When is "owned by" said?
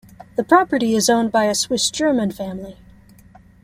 1.11-1.43